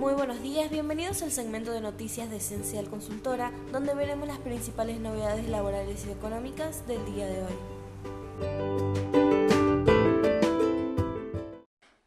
Muy 0.00 0.14
buenos 0.14 0.40
días, 0.40 0.70
bienvenidos 0.70 1.22
al 1.22 1.30
segmento 1.30 1.72
de 1.72 1.82
noticias 1.82 2.30
de 2.30 2.38
Esencial 2.38 2.88
Consultora, 2.88 3.52
donde 3.70 3.94
veremos 3.94 4.26
las 4.26 4.38
principales 4.38 4.98
novedades 4.98 5.46
laborales 5.46 6.06
y 6.06 6.10
económicas 6.10 6.88
del 6.88 7.04
día 7.04 7.26
de 7.26 7.42
hoy. 7.42 7.52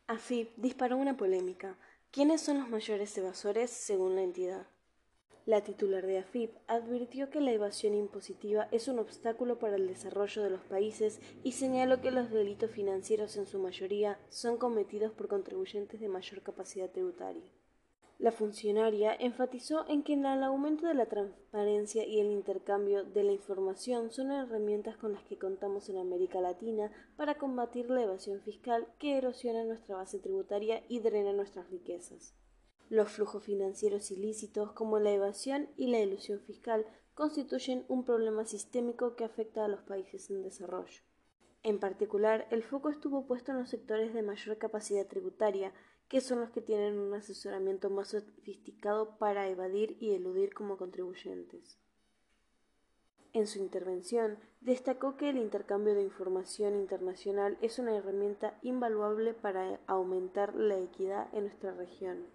AFIP 0.08 0.56
disparó 0.58 0.98
una 0.98 1.16
polémica. 1.16 1.78
¿Quiénes 2.10 2.42
son 2.42 2.58
los 2.58 2.68
mayores 2.68 3.16
evasores 3.16 3.70
según 3.70 4.16
la 4.16 4.24
entidad? 4.24 4.66
La 5.46 5.62
titular 5.62 6.08
de 6.08 6.18
AFIP 6.18 6.50
advirtió 6.66 7.30
que 7.30 7.42
la 7.42 7.52
evasión 7.52 7.94
impositiva 7.94 8.70
es 8.72 8.88
un 8.88 8.98
obstáculo 8.98 9.60
para 9.60 9.76
el 9.76 9.86
desarrollo 9.86 10.42
de 10.42 10.50
los 10.50 10.62
países 10.62 11.20
y 11.44 11.52
señaló 11.52 12.02
que 12.02 12.10
los 12.10 12.32
delitos 12.32 12.72
financieros 12.72 13.38
en 13.38 13.46
su 13.46 13.60
mayoría 13.60 14.18
son 14.30 14.58
cometidos 14.58 15.12
por 15.12 15.28
contribuyentes 15.28 16.00
de 16.00 16.10
mayor 16.10 16.42
capacidad 16.42 16.90
tributaria. 16.90 17.44
La 18.20 18.32
funcionaria 18.32 19.14
enfatizó 19.14 19.88
en 19.90 20.04
que 20.04 20.14
el 20.14 20.26
aumento 20.26 20.88
de 20.88 20.94
la 20.94 21.08
transparencia 21.08 22.06
y 22.06 22.20
el 22.20 22.32
intercambio 22.32 23.04
de 23.04 23.24
la 23.24 23.32
información 23.34 24.12
son 24.12 24.32
herramientas 24.32 24.98
con 24.98 25.14
las 25.14 25.24
que 25.24 25.38
contamos 25.38 25.90
en 25.90 25.98
América 25.98 26.40
Latina 26.40 26.92
para 27.18 27.38
combatir 27.38 27.90
la 27.90 28.04
evasión 28.04 28.40
fiscal 28.42 28.88
que 29.00 29.18
erosiona 29.18 29.64
nuestra 29.66 29.96
base 29.96 30.20
tributaria 30.20 30.84
y 30.88 31.00
drena 31.00 31.34
nuestras 31.34 31.70
riquezas. 31.70 32.34
Los 32.90 33.10
flujos 33.10 33.44
financieros 33.44 34.12
ilícitos, 34.12 34.72
como 34.74 35.00
la 35.00 35.12
evasión 35.12 35.70
y 35.76 35.88
la 35.88 36.00
ilusión 36.00 36.40
fiscal, 36.42 36.86
constituyen 37.16 37.86
un 37.88 38.06
problema 38.06 38.46
sistémico 38.46 39.16
que 39.16 39.24
afecta 39.24 39.66
a 39.66 39.68
los 39.68 39.82
países 39.82 40.30
en 40.30 40.44
desarrollo. 40.44 41.02
En 41.64 41.80
particular, 41.80 42.46
el 42.52 42.64
foco 42.64 42.90
estuvo 42.90 43.26
puesto 43.26 43.52
en 43.52 43.60
los 43.60 43.70
sectores 43.70 44.14
de 44.14 44.22
mayor 44.22 44.58
capacidad 44.58 45.08
tributaria, 45.08 45.74
que 46.08 46.22
son 46.22 46.42
los 46.42 46.52
que 46.52 46.62
tienen 46.62 47.00
un 47.00 47.14
asesoramiento 47.14 47.90
más 47.90 48.10
sofisticado 48.10 49.18
para 49.18 49.48
evadir 49.50 49.98
y 50.00 50.14
eludir 50.14 50.54
como 50.54 50.78
contribuyentes. 50.78 51.80
En 53.34 53.48
su 53.48 53.58
intervención, 53.58 54.38
destacó 54.62 55.18
que 55.18 55.30
el 55.30 55.38
intercambio 55.38 55.96
de 55.96 56.04
información 56.04 56.76
internacional 56.76 57.58
es 57.62 57.80
una 57.80 57.96
herramienta 57.96 58.60
invaluable 58.62 59.34
para 59.34 59.80
aumentar 59.88 60.54
la 60.54 60.78
equidad 60.78 61.34
en 61.34 61.46
nuestra 61.46 61.74
región. 61.74 62.28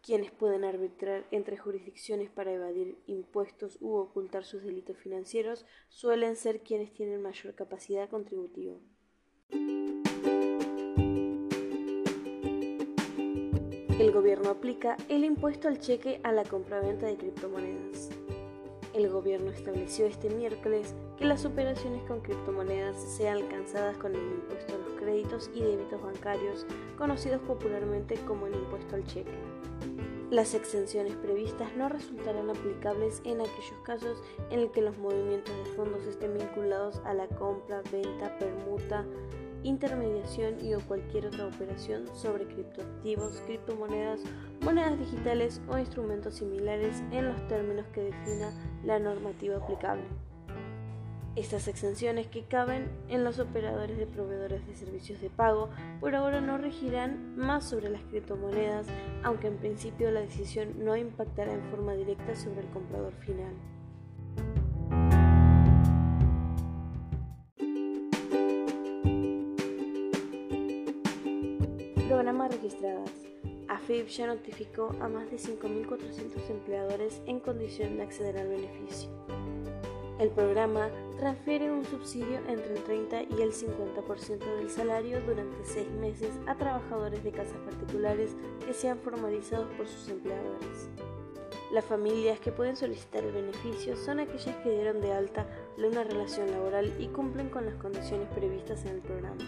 Quienes 0.00 0.30
pueden 0.30 0.64
arbitrar 0.64 1.26
entre 1.30 1.58
jurisdicciones 1.58 2.30
para 2.30 2.52
evadir 2.52 2.96
impuestos 3.06 3.76
u 3.82 3.96
ocultar 3.96 4.44
sus 4.44 4.62
delitos 4.62 4.96
financieros 4.96 5.66
suelen 5.88 6.36
ser 6.36 6.62
quienes 6.62 6.94
tienen 6.94 7.20
mayor 7.20 7.54
capacidad 7.54 8.08
contributiva. 8.08 8.78
El 14.08 14.14
gobierno 14.14 14.48
aplica 14.48 14.96
el 15.10 15.22
impuesto 15.22 15.68
al 15.68 15.80
cheque 15.80 16.18
a 16.22 16.32
la 16.32 16.42
compraventa 16.42 17.04
de 17.04 17.18
criptomonedas. 17.18 18.08
El 18.94 19.10
gobierno 19.10 19.50
estableció 19.50 20.06
este 20.06 20.30
miércoles 20.30 20.94
que 21.18 21.26
las 21.26 21.44
operaciones 21.44 22.02
con 22.04 22.22
criptomonedas 22.22 22.96
sean 22.96 23.36
alcanzadas 23.36 23.98
con 23.98 24.14
el 24.14 24.22
impuesto 24.22 24.74
a 24.74 24.78
los 24.78 24.92
créditos 24.98 25.50
y 25.54 25.60
débitos 25.60 26.00
bancarios, 26.00 26.66
conocidos 26.96 27.42
popularmente 27.42 28.14
como 28.26 28.46
el 28.46 28.54
impuesto 28.54 28.96
al 28.96 29.04
cheque. 29.04 29.36
Las 30.30 30.54
exenciones 30.54 31.14
previstas 31.16 31.76
no 31.76 31.90
resultarán 31.90 32.48
aplicables 32.48 33.20
en 33.26 33.42
aquellos 33.42 33.78
casos 33.82 34.22
en 34.48 34.62
los 34.62 34.70
que 34.70 34.80
los 34.80 34.96
movimientos 34.96 35.54
de 35.54 35.70
fondos 35.72 36.06
estén 36.06 36.32
vinculados 36.32 37.02
a 37.04 37.12
la 37.12 37.28
compra, 37.28 37.82
venta, 37.92 38.38
permuta, 38.38 39.04
intermediación 39.62 40.64
y 40.64 40.74
o 40.74 40.80
cualquier 40.80 41.26
otra 41.26 41.46
operación 41.46 42.04
sobre 42.14 42.46
criptoactivos, 42.46 43.40
criptomonedas, 43.46 44.20
monedas 44.60 44.98
digitales 44.98 45.60
o 45.68 45.78
instrumentos 45.78 46.34
similares 46.34 47.02
en 47.10 47.26
los 47.28 47.48
términos 47.48 47.86
que 47.92 48.02
defina 48.02 48.52
la 48.84 48.98
normativa 48.98 49.56
aplicable. 49.56 50.04
Estas 51.36 51.68
exenciones 51.68 52.26
que 52.26 52.42
caben 52.42 52.90
en 53.08 53.22
los 53.22 53.38
operadores 53.38 53.96
de 53.96 54.06
proveedores 54.08 54.66
de 54.66 54.74
servicios 54.74 55.20
de 55.20 55.30
pago 55.30 55.70
por 56.00 56.16
ahora 56.16 56.40
no 56.40 56.58
regirán 56.58 57.36
más 57.36 57.68
sobre 57.68 57.90
las 57.90 58.02
criptomonedas, 58.02 58.88
aunque 59.22 59.46
en 59.46 59.56
principio 59.56 60.10
la 60.10 60.20
decisión 60.20 60.84
no 60.84 60.96
impactará 60.96 61.52
en 61.52 61.62
forma 61.70 61.92
directa 61.92 62.34
sobre 62.34 62.62
el 62.62 62.70
comprador 62.70 63.12
final. 63.20 63.54
Programa 72.08 72.48
registradas. 72.48 73.12
AFIP 73.68 74.08
ya 74.08 74.28
notificó 74.28 74.96
a 75.02 75.08
más 75.08 75.30
de 75.30 75.36
5.400 75.36 76.48
empleadores 76.48 77.20
en 77.26 77.38
condición 77.38 77.98
de 77.98 78.04
acceder 78.04 78.38
al 78.38 78.48
beneficio. 78.48 79.10
El 80.18 80.30
programa 80.30 80.88
transfiere 81.18 81.70
un 81.70 81.84
subsidio 81.84 82.38
entre 82.48 82.76
el 82.76 82.82
30 82.82 83.24
y 83.24 83.42
el 83.42 83.52
50% 83.52 84.38
del 84.38 84.70
salario 84.70 85.20
durante 85.20 85.62
seis 85.66 85.90
meses 86.00 86.30
a 86.46 86.54
trabajadores 86.54 87.22
de 87.22 87.30
casas 87.30 87.58
particulares 87.66 88.34
que 88.64 88.72
sean 88.72 88.98
formalizados 89.00 89.68
por 89.76 89.86
sus 89.86 90.08
empleadores. 90.08 90.88
Las 91.72 91.84
familias 91.84 92.40
que 92.40 92.52
pueden 92.52 92.76
solicitar 92.76 93.22
el 93.22 93.32
beneficio 93.32 93.96
son 93.96 94.20
aquellas 94.20 94.56
que 94.56 94.70
dieron 94.70 95.02
de 95.02 95.12
alta 95.12 95.46
una 95.76 96.04
relación 96.04 96.50
laboral 96.50 96.90
y 96.98 97.08
cumplen 97.08 97.50
con 97.50 97.66
las 97.66 97.74
condiciones 97.74 98.28
previstas 98.28 98.86
en 98.86 98.94
el 98.94 99.00
programa. 99.02 99.44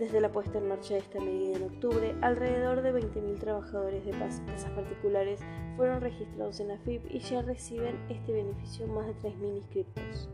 Desde 0.00 0.22
la 0.22 0.32
puesta 0.32 0.56
en 0.56 0.66
marcha 0.66 0.94
de 0.94 1.00
esta 1.00 1.20
medida 1.20 1.58
en 1.58 1.64
octubre, 1.64 2.14
alrededor 2.22 2.80
de 2.80 2.94
20.000 2.94 3.38
trabajadores 3.38 4.02
de 4.06 4.12
casas 4.12 4.70
particulares 4.74 5.40
fueron 5.76 6.00
registrados 6.00 6.58
en 6.60 6.70
AFIP 6.70 7.04
y 7.10 7.18
ya 7.18 7.42
reciben 7.42 8.00
este 8.08 8.32
beneficio 8.32 8.86
más 8.86 9.06
de 9.06 9.12
3.000 9.28 9.56
inscriptos. 9.56 10.30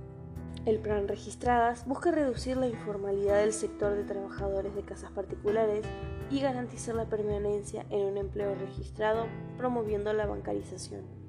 El 0.66 0.78
plan 0.78 1.09
Registradas 1.09 1.84
busca 1.84 2.12
reducir 2.12 2.56
la 2.56 2.69
informalidad 2.69 3.41
del 3.41 3.53
sector 3.53 3.97
de 3.97 4.05
trabajadores 4.05 4.72
de 4.76 4.82
casas 4.82 5.10
particulares 5.10 5.84
y 6.31 6.41
garantizar 6.41 6.94
la 6.94 7.06
permanencia 7.06 7.87
en 7.91 8.06
un 8.06 8.19
empleo 8.19 8.55
registrado, 8.55 9.26
promoviendo 9.56 10.12
la 10.12 10.26
bancarización. 10.26 11.25